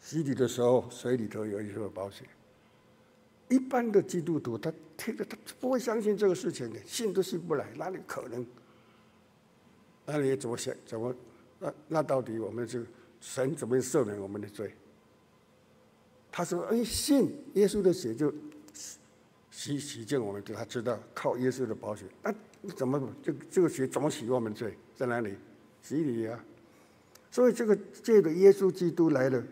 [0.00, 2.24] 洗礼的时候，水里头有耶稣的宝血。
[3.48, 8.46] 一般的基督徒，他听着他不会相信这个事情的，信都信不来，哪里可能？
[10.06, 10.74] 那你怎么想？
[10.86, 11.14] 怎么？
[11.58, 12.80] 那那到底我们这
[13.20, 14.74] 神怎么赦免我们的罪？
[16.30, 18.32] 他说：“哎，信耶稣的血就。”
[19.50, 22.04] 洗洗净我们，就他知道靠耶稣的宝血。
[22.22, 22.32] 那、
[22.76, 24.78] 怎么这这个血怎么洗我们罪？
[24.94, 25.34] 在哪里？
[25.82, 26.38] 洗礼啊！
[27.28, 29.42] 所以这个借着耶稣基督来了，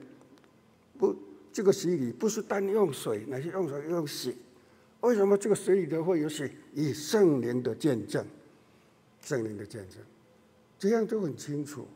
[0.96, 1.12] 不
[1.56, 4.34] 这个洗礼不是单用水，乃是用水用血。
[5.00, 6.52] 为什么这个水里头会有血？
[6.74, 8.22] 以圣灵的见证，
[9.22, 9.98] 圣灵的见证，
[10.78, 11.88] 这样就很清楚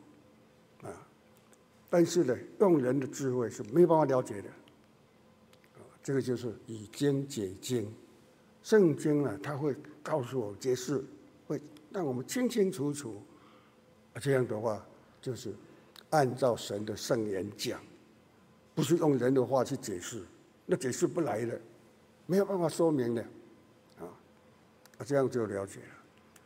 [0.81, 0.89] 啊。
[1.91, 4.49] 但是呢，用人的智慧是没办法了解的。
[6.01, 7.87] 这个就是以经解经，
[8.63, 11.03] 圣经呢，它会告诉我解释，
[11.45, 13.21] 会让我们清清楚楚。
[14.19, 14.83] 这样的话，
[15.21, 15.53] 就是
[16.09, 17.79] 按照神的圣言讲，
[18.73, 20.23] 不是用人的话去解释，
[20.65, 21.59] 那解释不来的，
[22.25, 23.21] 没有办法说明的，
[23.99, 24.07] 啊，
[25.05, 25.95] 这样就了解了。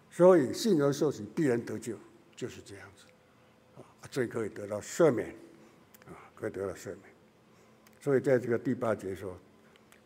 [0.10, 1.96] 所以信而受洗必然得救，
[2.36, 3.04] 就是这样子，
[3.76, 5.30] 啊，罪可以得到赦免，
[6.08, 7.02] 啊，可以得到赦免。
[8.00, 9.38] 所以在这个第八节说，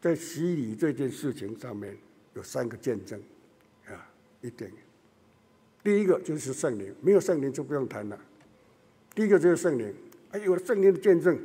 [0.02, 1.98] 在洗礼这件事情上面
[2.34, 3.22] 有三个见证，
[3.88, 4.10] 啊，
[4.42, 4.72] 一定。
[5.84, 8.20] 第一个就是圣灵，没有圣灵就不用谈了。
[9.16, 9.94] 第一个就是圣灵，
[10.32, 11.40] 哎，有了圣灵的见证，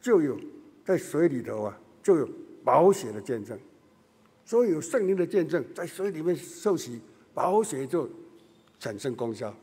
[0.00, 0.38] 就有
[0.84, 2.28] 在水里头啊，就有
[2.64, 3.58] 宝血的见证。
[4.44, 7.00] 所以有圣灵的见证，在水里面受洗，
[7.34, 8.08] 宝血就
[8.78, 9.54] 产生功效，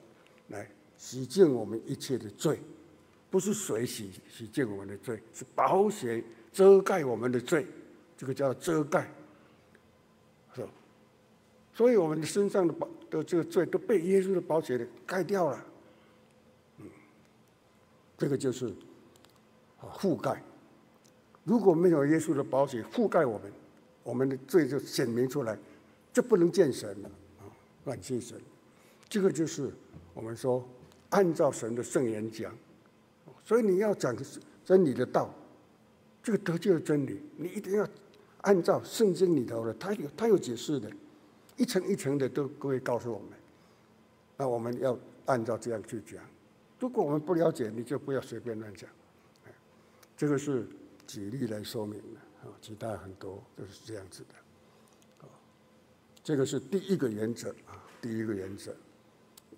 [0.49, 2.59] 来洗净我们一切的罪。
[3.29, 6.23] 不是水洗洗净我们的罪，是宝血
[6.53, 7.65] 遮盖我们的罪，
[8.15, 9.11] 这个叫遮盖。
[10.55, 10.69] 是吧，
[11.73, 12.87] 所以我们的身上的宝。
[13.09, 15.65] 的这个罪都被耶稣的宝血给盖掉了，
[16.79, 16.85] 嗯，
[18.17, 18.69] 这个就是
[19.81, 20.41] 覆盖。
[21.43, 23.51] 如果没有耶稣的宝血覆盖我们，
[24.03, 25.57] 我们的罪就显明出来，
[26.11, 27.09] 就不能见神了
[27.39, 27.47] 啊，
[27.85, 28.37] 感谢神。
[29.07, 29.71] 这个就是
[30.13, 30.67] 我们说
[31.09, 32.53] 按照神的圣言讲，
[33.45, 34.15] 所以你要讲
[34.65, 35.33] 真理的道，
[36.21, 37.87] 这个得救的真理，你一定要
[38.41, 40.91] 按照圣经里头的，他有他有解释的。
[41.55, 43.29] 一层一层的都会告诉我们，
[44.35, 46.21] 那我们要按照这样去讲。
[46.79, 48.87] 如果我们不了解，你就不要随便乱讲。
[50.17, 50.67] 这个是
[51.05, 55.25] 举例来说明的啊，其他很多都是这样子的。
[55.25, 55.29] 啊
[56.23, 58.75] 这个是第一个原则啊，第一个原则，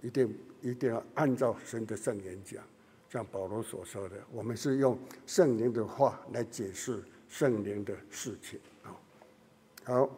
[0.03, 2.63] 一定一定要按照神的圣言讲，
[3.09, 8.93] 像保罗所说的，我们是用圣灵的话来解释圣灵的事情啊。
[9.85, 10.09] 好。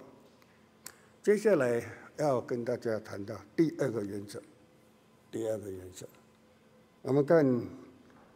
[1.24, 4.42] 接下来要跟大家谈到第二个原则，
[5.30, 6.08] 第二个原则，
[7.04, 7.46] 我们看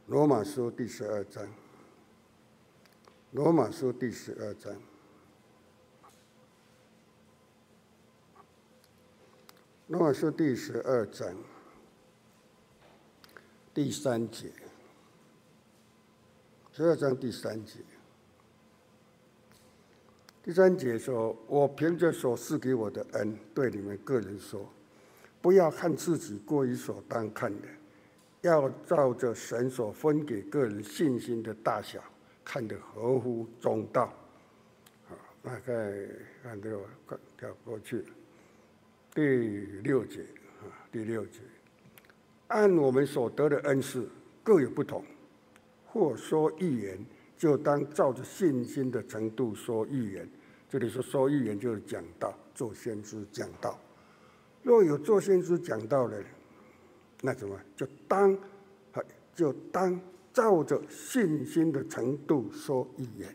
[0.06, 1.44] 罗马书第十二章，
[3.36, 4.74] 罗马书第十二章，
[9.88, 11.36] 罗马书第十二章
[13.74, 14.54] 第三节，
[16.72, 17.80] 十二章第三节。
[20.42, 24.66] 第三节说：“我凭着所赐给我的恩，对你们个人说，
[25.42, 27.68] 不要看自己过于所当看的，
[28.44, 32.02] 要照着神所分给个人信心的大小，
[32.46, 34.14] 看得合乎中道。”
[35.10, 35.92] 好，大概
[36.42, 38.06] 看这个，跳过去。
[39.14, 39.22] 第
[39.82, 40.22] 六节
[40.62, 41.40] 啊，第六节，
[42.48, 44.08] 按我们所得的恩赐
[44.44, 45.04] 各有不同，
[45.88, 47.06] 或说预言。
[47.38, 50.28] 就当照着信心的程度说预言。
[50.70, 53.78] 这里说说预言就是讲道，做先知讲道。
[54.64, 56.24] 若有做先知讲道的，
[57.22, 58.38] 那怎么就当，
[59.34, 60.00] 就当
[60.36, 63.34] 照着信心的程度说预言，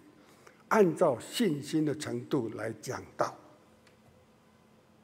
[0.68, 3.34] 按照信心的程度来讲道。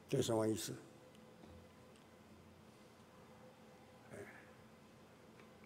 [0.07, 0.75] 这什么意思？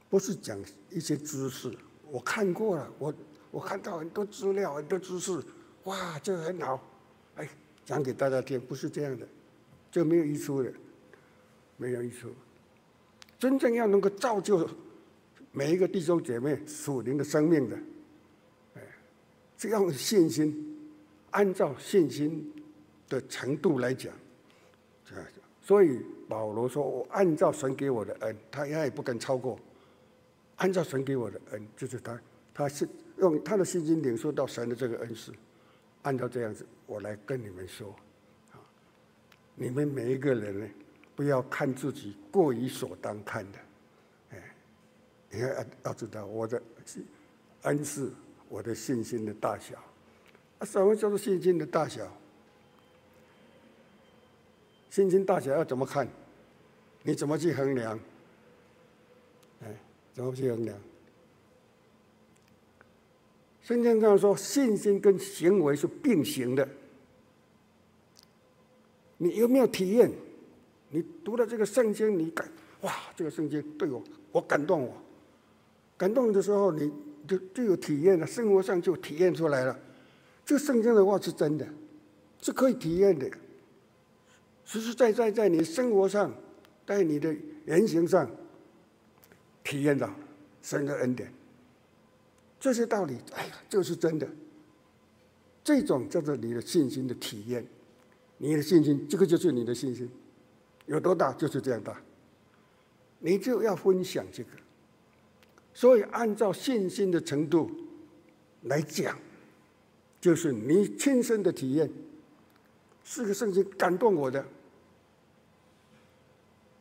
[0.09, 0.57] 不是讲
[0.89, 1.77] 一些知识。
[2.05, 3.13] 我看过了，我
[3.51, 5.43] 我看到很多资料，很多知识，
[5.83, 6.81] 哇，这个很好，
[7.35, 7.49] 哎，
[7.85, 9.27] 讲给大家听，不是这样的，
[9.91, 10.73] 这没有益处的，
[11.77, 12.33] 没有益处。
[13.37, 14.69] 真正要能够造就
[15.53, 17.77] 每一个弟兄姐妹属灵的生命的，
[18.75, 18.83] 哎，
[19.57, 20.79] 这样信心，
[21.31, 22.53] 按照信心
[23.09, 24.13] 的程度来讲，
[25.05, 25.15] 这
[25.61, 29.59] 所以保罗说我按照神给我的恩，他他也不敢超过。
[30.57, 32.21] 按照神给我的恩，就是他，
[32.53, 32.87] 他是
[33.17, 35.33] 用他的信心领受到神的这个恩赐，
[36.03, 37.89] 按照这样子，我来跟你们说，
[38.53, 38.61] 啊，
[39.55, 40.69] 你们每一个人呢，
[41.17, 43.59] 不要看自己过于所当看的，
[45.31, 45.49] 你要
[45.85, 46.61] 要知道我的
[47.63, 48.13] 恩赐，
[48.49, 49.77] 我的信心的大小，
[50.59, 52.07] 啊，什么叫做信心的大小？
[54.91, 56.09] 信心大小要怎么看？
[57.03, 57.99] 你怎么去衡量？
[59.63, 59.75] 哎。
[60.13, 60.77] 怎么去衡量？
[63.63, 66.69] 圣经上说，信心跟行为是并行的。
[69.19, 70.11] 你有没有体验？
[70.89, 72.47] 你读了这个圣经，你感
[72.81, 74.03] 哇，这个圣经对我，
[74.33, 74.97] 我感动我。
[76.01, 76.91] 感动的时候，你
[77.29, 79.79] 就就有体验了，生活上就体验出来了。
[80.47, 81.69] 这圣经的话是真的，
[82.41, 83.31] 是可以体验的，
[84.65, 86.35] 实实在在在你生活上，
[86.87, 87.37] 在你的
[87.67, 88.31] 言行上
[89.63, 90.11] 体验到
[90.63, 91.31] 神的恩典。
[92.59, 94.27] 这些道理，哎呀，就是真的。
[95.63, 97.63] 这种叫做你的信心的体验，
[98.39, 100.11] 你的信心，这个就是你的信心，
[100.87, 102.01] 有多大就是这样大。
[103.19, 104.49] 你就要分享这个。
[105.73, 107.71] 所以，按照信心的程度
[108.63, 109.17] 来讲，
[110.21, 111.89] 就是你亲身的体验，
[113.05, 114.45] 是个圣经感动我的，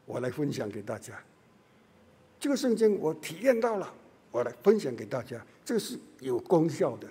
[0.06, 1.14] 我来分享给大家。
[2.40, 3.94] 这个圣经我体验到了，
[4.32, 7.08] 我来分享给大家，这个是有功效的，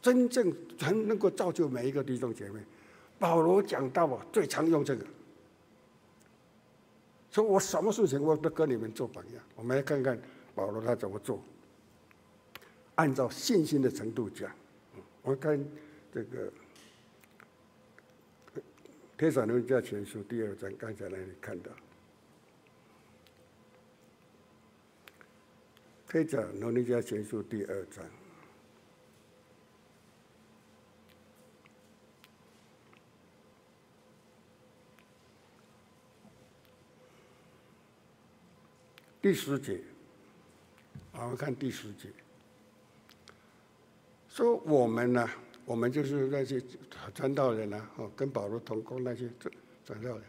[0.00, 2.60] 真正才能够造就每一个弟兄姐妹。
[3.18, 5.04] 保罗讲到啊，最常用这个，
[7.30, 9.44] 说我什么事情我都跟你们做榜样。
[9.54, 10.18] 我们来看看。
[10.60, 11.42] 保罗他怎么做？
[12.96, 14.54] 按照信心的程度讲，
[15.22, 15.58] 我看
[16.12, 16.50] 这个
[19.16, 21.72] 《天撒罗尼迦前书》第二章，刚才那里看到，
[26.12, 28.04] 《帖撒罗尼迦前书》第二章
[39.22, 39.89] 第十节。
[41.22, 42.08] 我们看第十节，
[44.26, 45.28] 说我们呢，
[45.66, 46.60] 我们就是那些
[47.14, 49.52] 传道人呢，哦，跟保罗同工那些传
[49.84, 50.22] 传道人，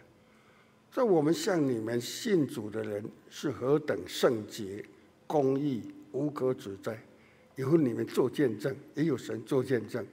[0.91, 4.83] 说我们向你们信主的人是何等圣洁、
[5.25, 7.01] 公义、无可指摘，
[7.55, 10.05] 有你们做见证，也有神做见证，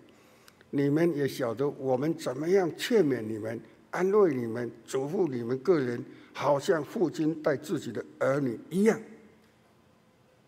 [0.71, 3.61] 你们也晓得我们怎么样劝勉你们、
[3.91, 8.97] 安慰你们、嘱咐你们个人，好像父亲带自己的儿女一样。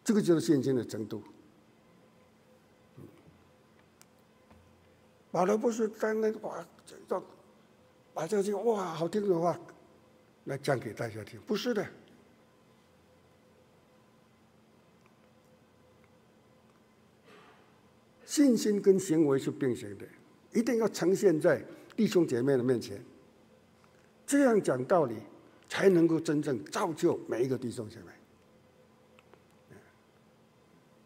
[0.02, 1.22] 这个就是信心的程度。
[5.30, 6.66] 保罗不是在那哇，
[7.06, 7.22] 这
[8.12, 9.56] 把这句哇好听的话
[10.44, 11.86] 来讲给大家听，不是的。
[18.24, 20.06] 信心跟行为是并行的，
[20.52, 21.64] 一定要呈现在
[21.96, 23.04] 弟兄姐妹的面前，
[24.26, 25.16] 这样讲道理
[25.68, 28.12] 才能够真正造就每一个弟兄姐妹。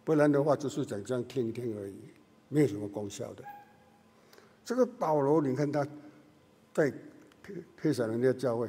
[0.05, 1.97] 不然的话，只是讲这样听一听而已，
[2.49, 3.45] 没有什么功效的。
[4.65, 5.87] 这个保罗，你看他
[6.73, 6.93] 在
[7.81, 8.69] 帖撒罗尼迦教会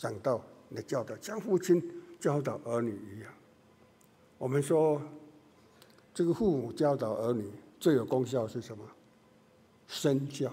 [0.00, 0.42] 讲到
[0.74, 1.82] 的教导，像父亲
[2.18, 3.32] 教导儿女一样。
[4.36, 5.00] 我们说，
[6.12, 7.44] 这个父母教导儿女
[7.78, 8.84] 最有功效是什么？
[9.86, 10.52] 身教，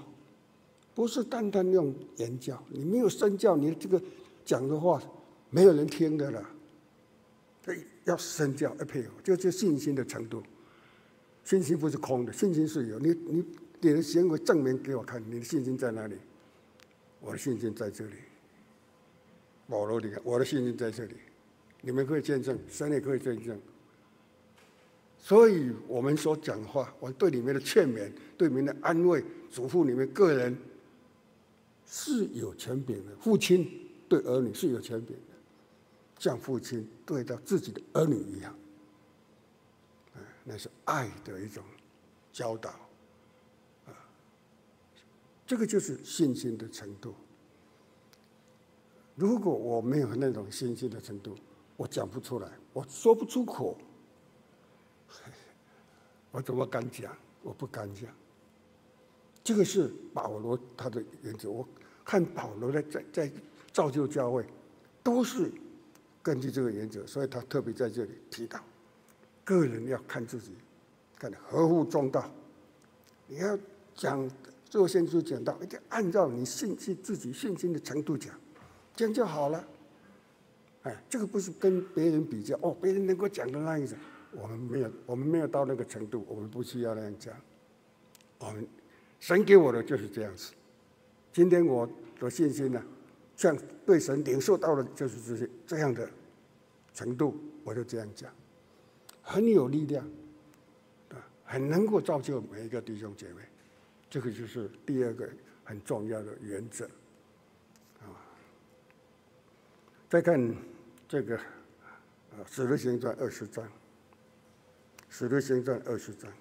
[0.96, 2.62] 不是单单用言教。
[2.70, 4.02] 你没有身教，你这个
[4.44, 5.02] 讲的话
[5.50, 6.46] 没有人听的了。
[8.08, 10.42] 要身教，要配合，就是信心的程度。
[11.44, 12.98] 信心不是空的，信心是有。
[13.00, 13.46] 你你
[13.80, 16.16] 你的行为证明给我看，你的信心在哪里？
[17.20, 18.14] 我的信心在这里。
[19.68, 21.14] 保罗，你看，我的信心在这里。
[21.82, 23.60] 你们可以见证，神也可以见证。
[25.20, 30.58] 所以我们所讲话，我对你们的劝勉，对你们的安慰，嘱咐你们个人
[31.86, 33.16] 是有权柄的。
[33.20, 33.70] 父亲
[34.08, 35.37] 对儿女是有权柄的。
[36.20, 38.54] 像父亲对待自己的儿女一样，
[40.44, 41.64] 那是爱的一种
[42.32, 42.70] 教导，
[43.86, 43.94] 啊，
[45.46, 47.14] 这个就是信心的程度。
[49.16, 51.36] 如果我没有那种信心的程度，
[51.76, 53.78] 我讲不出来，我说不出口，
[56.32, 57.16] 我怎么敢讲？
[57.44, 58.10] 我不敢讲。
[59.44, 61.50] 这个是保罗他的原则。
[61.50, 61.68] 我
[62.04, 63.32] 看保罗在在在
[63.72, 64.46] 造就教会，
[65.04, 65.52] 都是。
[66.28, 68.62] 根据这个原则，所以他特别在这里提到，
[69.46, 70.52] 个人要看自己，
[71.18, 72.30] 看合乎中道。
[73.28, 73.58] 你要
[73.96, 74.30] 讲
[74.70, 78.38] 做先知讲道，一定按照你信心自己信心的程度讲，
[78.94, 79.66] 这样就好了。
[80.84, 83.96] 哎，这个不是跟别人比较哦，别人能够讲的那样子，
[84.34, 87.34] 我们没有，我们没有到那个程度，我们不需要那样讲。
[88.40, 88.68] 我们
[89.22, 90.52] 神给我的就是这样子。
[91.32, 92.84] 今天我的信心呢，
[93.38, 96.06] 像对神领受到的，就是这些这样的。
[96.98, 98.34] 程度，我就这样讲，
[99.22, 100.04] 很有力量，
[101.10, 103.44] 啊，很能够造就每一个弟兄姐妹，
[104.10, 105.30] 这个就是第二个
[105.64, 106.86] 很重要的原则，
[108.02, 108.18] 啊。
[110.10, 110.56] 再看
[111.08, 111.46] 这个，啊，
[112.48, 113.64] 《使徒行传》二十章，
[115.08, 116.32] 《使徒行传》二十章，《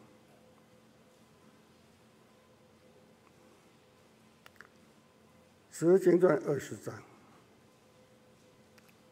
[5.70, 6.94] 使徒行传》二十章，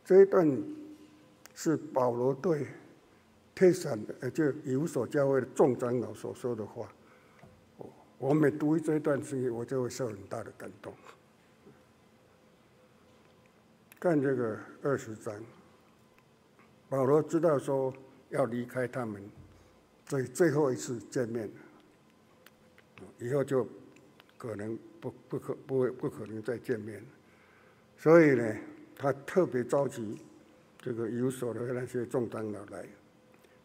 [0.06, 0.83] 这一段。
[1.54, 2.66] 是保罗对
[3.54, 6.88] 特散呃，就以弗所教会的众长老所说的话，
[7.78, 10.92] 我我每读这一段圣经，我就会受很大的感动。
[14.00, 15.34] 看这个二十章，
[16.88, 17.94] 保罗知道说
[18.30, 19.22] 要离开他们，
[20.04, 21.48] 最最后一次见面，
[23.18, 23.66] 以后就
[24.36, 27.02] 可能不不可不会不可能再见面，
[27.96, 28.56] 所以呢，
[28.96, 30.20] 他特别着急
[30.84, 32.86] 这个有所的那些众长老来。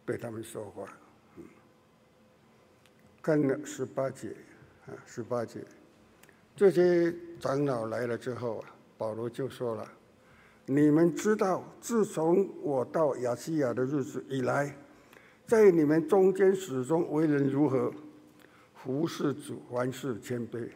[0.06, 0.88] 对他们说话，
[1.36, 1.44] 嗯，
[3.20, 4.34] 看了十八节
[4.86, 5.62] 啊，十八节，
[6.56, 9.86] 这些长老来了之后啊，保罗就说了
[10.64, 14.74] ：“你们知道，自从我到亚细亚的日子以来，
[15.46, 17.92] 在你们中间始终为人如何，
[18.74, 20.70] 服侍主，凡事谦卑，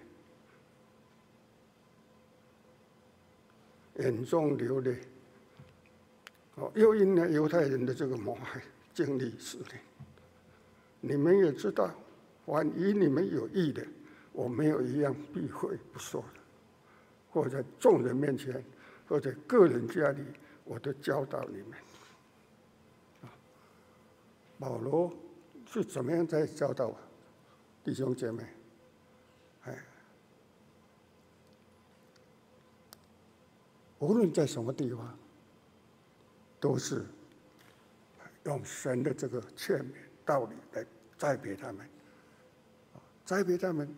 [3.96, 5.00] 眼中流泪，
[6.56, 8.62] 哦，又因了犹太人的这个谋害。”
[8.94, 9.80] 经历十年，
[11.00, 11.92] 你们也知道，
[12.46, 13.84] 凡与你们有益的，
[14.30, 16.40] 我没有一样避讳不说的，
[17.28, 18.64] 或在众人面前，
[19.08, 20.22] 或在个人家里，
[20.62, 21.72] 我都教导你们。
[24.60, 25.12] 保罗
[25.66, 26.94] 是怎么样在教导
[27.82, 28.44] 弟兄姐妹？
[29.64, 29.84] 哎，
[33.98, 35.18] 无论在什么地方，
[36.64, 37.04] 都是。
[38.44, 39.94] 用神的这个劝勉
[40.24, 40.86] 道理来
[41.18, 41.86] 栽培他们，
[43.24, 43.88] 栽培他们，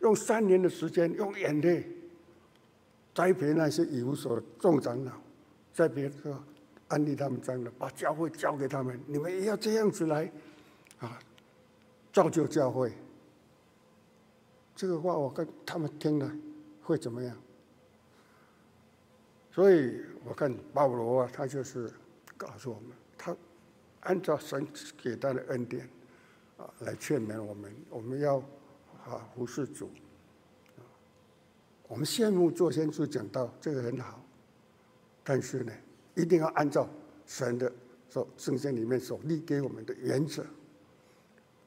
[0.00, 1.86] 用三年的时间，用眼泪
[3.14, 5.12] 栽培那些以无所的众长老，
[5.74, 6.42] 栽培说
[6.88, 10.30] 安利他们长老，把教会交给他们，你们也要这样子来
[10.98, 11.18] 啊，
[12.10, 12.92] 造就教会。
[14.74, 16.30] 这个话我跟他们听了
[16.82, 17.36] 会怎么样？
[19.52, 21.90] 所以我看保罗啊，他就是。
[22.40, 23.36] 告诉我们，他
[24.00, 24.66] 按照神
[25.02, 25.86] 给他的恩典
[26.56, 27.70] 啊，来劝勉我们。
[27.90, 28.38] 我们要
[29.04, 29.90] 啊服侍主。
[31.86, 34.24] 我们羡慕做先知讲道，这个很好，
[35.22, 35.72] 但是呢，
[36.14, 36.88] 一定要按照
[37.26, 37.70] 神的
[38.08, 40.42] 所圣经里面所立给我们的原则。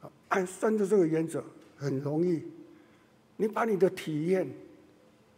[0.02, 1.44] 啊，按照这个原则
[1.78, 2.44] 很容易，
[3.38, 4.52] 你把你的体验，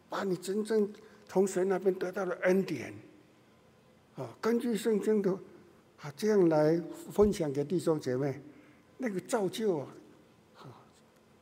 [0.08, 0.90] 把你真正
[1.26, 2.94] 从神那边得到的恩典。
[4.16, 5.32] 啊，根据圣经的
[6.02, 8.42] 啊，这样来分享给弟兄姐妹，
[8.98, 9.88] 那个造就啊，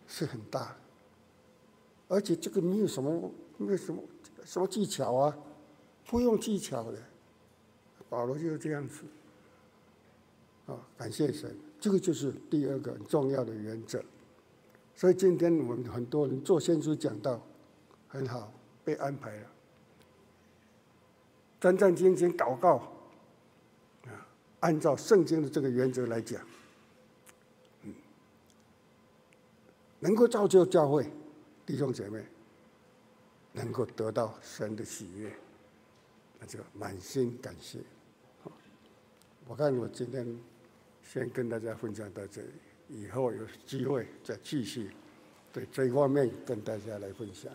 [0.08, 0.76] 是很大，
[2.08, 4.02] 而且这个没有什么，没有什么
[4.44, 5.38] 什么技巧啊，
[6.08, 6.98] 不用技巧的，
[8.10, 9.04] 保罗就是这样子。
[10.66, 14.04] 啊，感谢神，这个就是第二个很重要的原则。
[14.96, 17.42] 所以今天我们很多人做先知讲道，
[18.08, 18.52] 很好，
[18.86, 19.48] 被安排了。
[21.64, 22.76] 战战兢兢祷告，
[24.04, 24.12] 啊，
[24.60, 26.46] 按照圣经的这个原则来讲，
[27.84, 27.94] 嗯，
[30.02, 31.10] 能够造就教会
[31.66, 32.22] 弟兄姐妹，
[33.54, 35.32] 能够得到神的喜悦，
[36.38, 37.80] 那就满心感谢。
[39.48, 40.38] 我看我今天
[41.02, 42.50] 先跟大家分享到这里，
[42.90, 44.92] 以后有机会再继续
[45.54, 47.50] 对这一方面跟大家来分享。